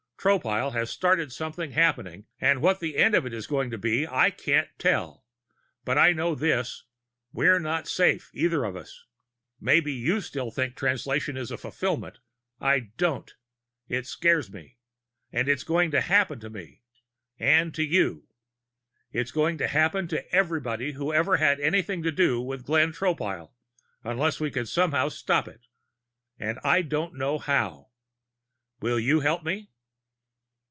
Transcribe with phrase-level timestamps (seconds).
[0.23, 4.07] Tropile has started something happening, and what the end of it is going to be,
[4.07, 5.25] I can't tell.
[5.83, 6.83] But I know this:
[7.33, 9.07] We're not safe, either of us.
[9.59, 12.19] Maybe you still think Translation is a fulfillment.
[12.59, 13.33] I don't;
[13.89, 14.77] it scares me.
[15.33, 16.83] But it's going to happen to me
[17.39, 18.27] and to you.
[19.11, 23.53] It's going to happen to everybody who ever had anything to do with Glenn Tropile,
[24.03, 25.61] unless we can somehow stop it
[26.37, 27.87] and I don't know how.
[28.81, 29.69] Will you help me?"